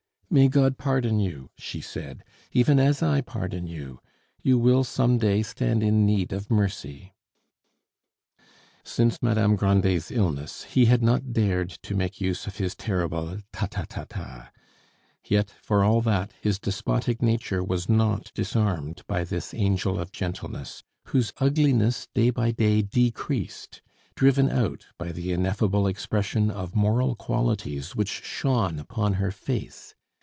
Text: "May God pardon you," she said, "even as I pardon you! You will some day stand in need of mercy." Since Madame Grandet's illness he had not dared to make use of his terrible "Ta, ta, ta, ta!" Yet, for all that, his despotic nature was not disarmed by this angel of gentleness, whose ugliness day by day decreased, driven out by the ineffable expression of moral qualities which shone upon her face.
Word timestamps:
"May 0.33 0.47
God 0.47 0.77
pardon 0.77 1.19
you," 1.19 1.49
she 1.57 1.81
said, 1.81 2.23
"even 2.53 2.79
as 2.79 3.03
I 3.03 3.19
pardon 3.19 3.67
you! 3.67 3.99
You 4.41 4.57
will 4.57 4.85
some 4.85 5.17
day 5.17 5.43
stand 5.43 5.83
in 5.83 6.05
need 6.05 6.31
of 6.31 6.49
mercy." 6.49 7.13
Since 8.85 9.21
Madame 9.21 9.57
Grandet's 9.57 10.09
illness 10.09 10.63
he 10.63 10.85
had 10.85 11.03
not 11.03 11.33
dared 11.33 11.71
to 11.83 11.95
make 11.97 12.21
use 12.21 12.47
of 12.47 12.59
his 12.59 12.75
terrible 12.77 13.39
"Ta, 13.51 13.65
ta, 13.65 13.83
ta, 13.89 14.05
ta!" 14.07 14.51
Yet, 15.25 15.53
for 15.61 15.83
all 15.83 15.99
that, 15.99 16.31
his 16.39 16.59
despotic 16.59 17.21
nature 17.21 17.61
was 17.61 17.89
not 17.89 18.31
disarmed 18.33 19.01
by 19.07 19.25
this 19.25 19.53
angel 19.53 19.99
of 19.99 20.13
gentleness, 20.13 20.81
whose 21.07 21.33
ugliness 21.41 22.07
day 22.15 22.29
by 22.29 22.51
day 22.51 22.81
decreased, 22.81 23.81
driven 24.15 24.49
out 24.49 24.85
by 24.97 25.11
the 25.11 25.33
ineffable 25.33 25.87
expression 25.87 26.49
of 26.49 26.73
moral 26.73 27.15
qualities 27.17 27.97
which 27.97 28.23
shone 28.23 28.79
upon 28.79 29.15
her 29.15 29.31
face. 29.31 29.93